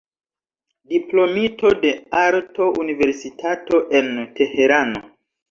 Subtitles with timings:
[0.93, 1.91] Diplomito de
[2.23, 5.07] Arto-Universitato en Teherano.